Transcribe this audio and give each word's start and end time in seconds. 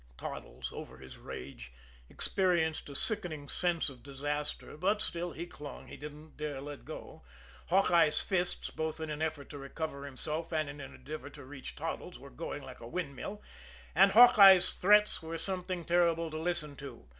Toddles, 0.17 0.73
over 0.73 0.97
his 0.97 1.19
rage, 1.19 1.71
experienced 2.09 2.89
a 2.89 2.95
sickening 2.95 3.47
sense 3.47 3.87
of 3.87 4.01
disaster, 4.01 4.75
but 4.75 4.99
still 4.99 5.31
he 5.31 5.45
clung; 5.45 5.85
he 5.89 5.95
didn't 5.95 6.37
dare 6.37 6.59
let 6.59 6.85
go. 6.85 7.21
Hawkeye's 7.67 8.19
fists, 8.19 8.71
both 8.71 8.99
in 8.99 9.11
an 9.11 9.21
effort 9.21 9.51
to 9.51 9.59
recover 9.59 10.05
himself 10.07 10.51
and 10.51 10.67
in 10.67 10.81
an 10.81 10.95
endeavor 10.95 11.29
to 11.29 11.43
reach 11.45 11.75
Toddles, 11.75 12.17
were 12.17 12.31
going 12.31 12.63
like 12.63 12.79
a 12.79 12.87
windmill; 12.89 13.43
and 13.93 14.13
Hawkeye's 14.13 14.73
threats 14.73 15.21
were 15.21 15.37
something 15.37 15.85
terrifying 15.85 16.31
to 16.31 16.37
listen 16.39 16.75
to. 16.77 17.05